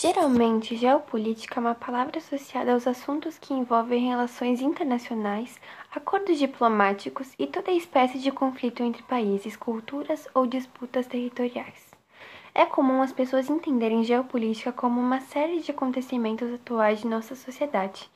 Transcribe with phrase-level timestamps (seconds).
[0.00, 5.60] Geralmente, geopolítica é uma palavra associada aos assuntos que envolvem relações internacionais,
[5.92, 11.90] acordos diplomáticos e toda espécie de conflito entre países, culturas ou disputas territoriais.
[12.54, 18.08] É comum as pessoas entenderem geopolítica como uma série de acontecimentos atuais de nossa sociedade.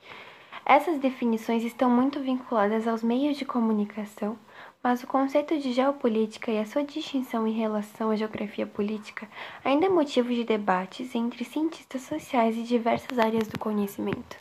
[0.64, 4.38] Essas definições estão muito vinculadas aos meios de comunicação,
[4.82, 9.28] mas o conceito de geopolítica e a sua distinção em relação à geografia política
[9.64, 14.36] ainda é motivo de debates entre cientistas sociais e diversas áreas do conhecimento.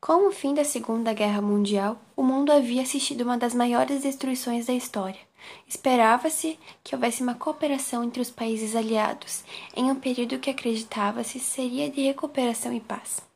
[0.00, 4.66] Com o fim da Segunda Guerra Mundial, o mundo havia assistido uma das maiores destruições
[4.66, 5.20] da história.
[5.66, 9.44] Esperava-se que houvesse uma cooperação entre os países aliados,
[9.76, 13.29] em um período que acreditava-se seria de recuperação e paz.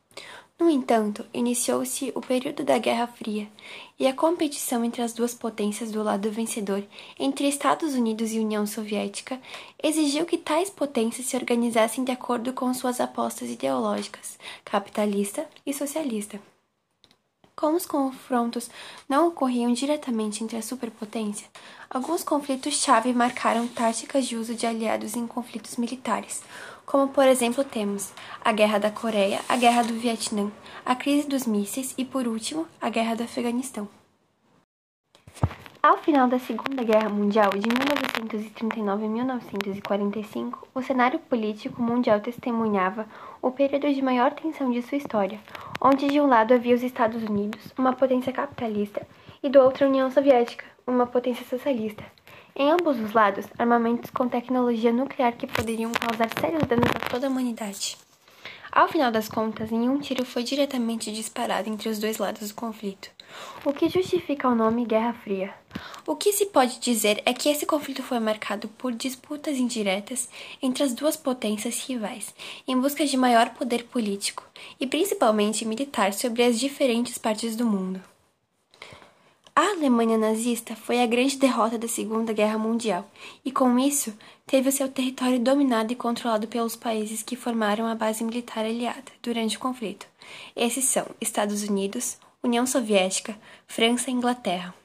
[0.57, 3.51] No entanto, iniciou-se o período da Guerra Fria
[3.99, 6.81] e a competição entre as duas potências do lado vencedor,
[7.19, 9.39] entre Estados Unidos e União Soviética,
[9.83, 16.39] exigiu que tais potências se organizassem de acordo com suas apostas ideológicas, capitalista e socialista.
[17.53, 18.69] Como os confrontos
[19.07, 21.47] não ocorriam diretamente entre a superpotência,
[21.89, 26.41] alguns conflitos-chave marcaram táticas de uso de aliados em conflitos militares,
[26.85, 30.51] como por exemplo temos a Guerra da Coreia, a Guerra do Vietnã,
[30.85, 33.87] a crise dos mísseis e, por último, a Guerra do Afeganistão.
[35.85, 43.05] Ao final da Segunda Guerra Mundial, de 1939 a 1945, o cenário político mundial testemunhava
[43.39, 45.39] o período de maior tensão de sua história,
[45.79, 49.05] onde de um lado havia os Estados Unidos, uma potência capitalista,
[49.43, 52.03] e do outro a União Soviética, uma potência socialista.
[52.57, 57.27] Em ambos os lados, armamentos com tecnologia nuclear que poderiam causar sérios danos a toda
[57.27, 57.97] a humanidade.
[58.71, 63.09] Ao final das contas, nenhum tiro foi diretamente disparado entre os dois lados do conflito,
[63.65, 65.53] o que justifica o nome Guerra Fria.
[66.07, 70.29] O que se pode dizer é que esse conflito foi marcado por disputas indiretas
[70.61, 72.33] entre as duas potências rivais,
[72.65, 74.43] em busca de maior poder político
[74.79, 78.01] e principalmente militar sobre as diferentes partes do mundo.
[79.57, 83.09] A Alemanha nazista foi a grande derrota da Segunda Guerra Mundial
[83.43, 84.13] e, com isso,
[84.45, 89.13] teve o seu território dominado e controlado pelos países que formaram a base militar aliada
[89.23, 90.07] durante o conflito.
[90.57, 94.75] Esses são Estados Unidos, União Soviética, França e Inglaterra.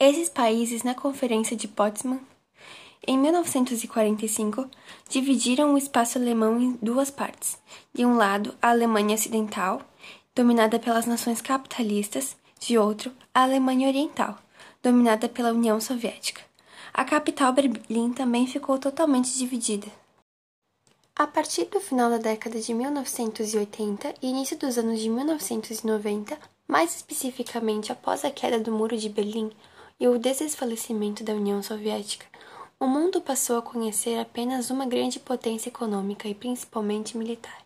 [0.00, 2.18] Esses países, na Conferência de Potsdam,
[3.06, 4.68] em 1945,
[5.08, 7.56] dividiram o espaço alemão em duas partes.
[7.94, 9.80] De um lado, a Alemanha Ocidental,
[10.34, 14.38] dominada pelas nações capitalistas, de outro, a Alemanha Oriental,
[14.82, 16.42] dominada pela União Soviética.
[16.92, 19.86] A capital Berlim também ficou totalmente dividida.
[21.14, 26.96] A partir do final da década de 1980 e início dos anos de 1990, mais
[26.96, 29.50] especificamente após a queda do Muro de Berlim
[30.00, 32.26] e o desfalecimento da União Soviética,
[32.78, 37.65] o mundo passou a conhecer apenas uma grande potência econômica e principalmente militar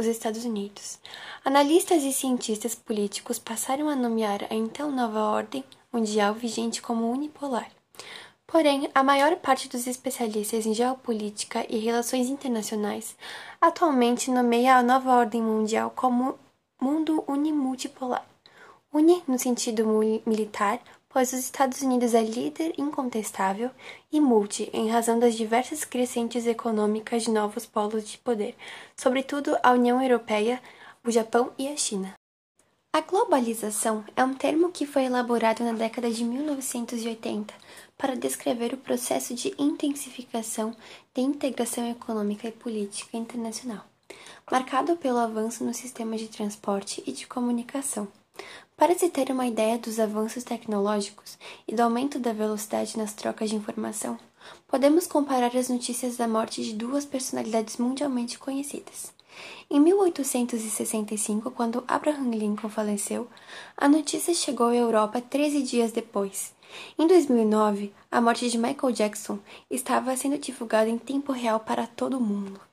[0.00, 0.98] os Estados Unidos.
[1.44, 5.62] Analistas e cientistas políticos passaram a nomear a então nova ordem
[5.92, 7.70] mundial vigente como unipolar.
[8.46, 13.14] Porém, a maior parte dos especialistas em geopolítica e relações internacionais
[13.60, 16.36] atualmente nomeia a nova ordem mundial como
[16.80, 18.26] mundo unimultipolar.
[18.92, 19.86] Uni no sentido
[20.26, 23.70] militar, pois os Estados Unidos é líder incontestável,
[24.12, 28.56] e multi, em razão das diversas crescentes econômicas de novos polos de poder,
[28.96, 30.62] sobretudo a União Europeia,
[31.04, 32.14] o Japão e a China.
[32.92, 37.54] A globalização é um termo que foi elaborado na década de 1980
[37.98, 40.74] para descrever o processo de intensificação
[41.14, 43.84] de integração econômica e política internacional,
[44.50, 48.08] marcado pelo avanço no sistema de transporte e de comunicação
[48.76, 53.50] para se ter uma ideia dos avanços tecnológicos e do aumento da velocidade nas trocas
[53.50, 54.18] de informação,
[54.66, 59.12] podemos comparar as notícias da morte de duas personalidades mundialmente conhecidas.
[59.70, 63.28] Em 1865, quando Abraham Lincoln faleceu,
[63.76, 66.52] a notícia chegou à Europa 13 dias depois.
[66.98, 69.38] Em 2009, a morte de Michael Jackson
[69.70, 72.69] estava sendo divulgada em tempo real para todo o mundo.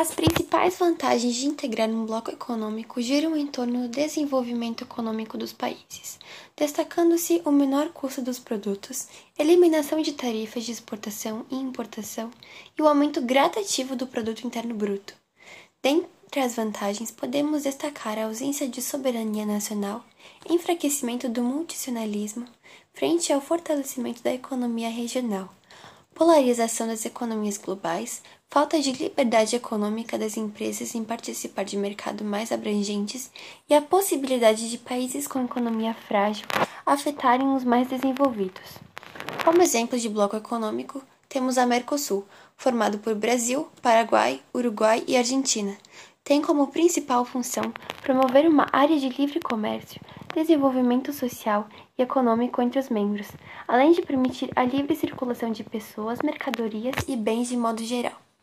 [0.00, 5.52] As principais vantagens de integrar um bloco econômico giram em torno do desenvolvimento econômico dos
[5.52, 6.18] países,
[6.56, 9.08] destacando-se o menor custo dos produtos,
[9.38, 12.30] eliminação de tarifas de exportação e importação
[12.78, 15.12] e o aumento gradativo do produto interno bruto.
[15.82, 20.02] Dentre as vantagens, podemos destacar a ausência de soberania nacional,
[20.48, 22.46] enfraquecimento do multinacionalismo
[22.94, 25.50] frente ao fortalecimento da economia regional
[26.20, 32.50] polarização das economias globais, falta de liberdade econômica das empresas em participar de mercados mais
[32.50, 33.30] abrangentes
[33.68, 36.44] e a possibilidade de países com economia frágil
[36.84, 38.78] afetarem os mais desenvolvidos.
[39.44, 42.26] Como exemplos de bloco econômico, temos a Mercosul,
[42.56, 45.76] formado por Brasil, Paraguai, Uruguai e Argentina.
[46.24, 50.00] Tem como principal função promover uma área de livre comércio,
[50.34, 53.28] desenvolvimento social e econômico entre os membros,
[53.68, 58.29] além de permitir a livre circulação de pessoas, mercadorias e bens de modo geral.